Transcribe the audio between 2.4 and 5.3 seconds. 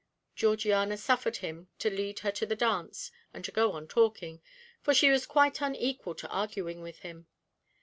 the dance, and to go on talking, for she was